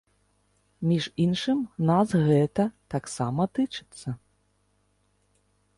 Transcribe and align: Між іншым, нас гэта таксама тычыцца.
Між 0.91 1.07
іншым, 1.25 1.59
нас 1.89 2.15
гэта 2.31 2.67
таксама 2.95 3.43
тычыцца. 3.59 4.09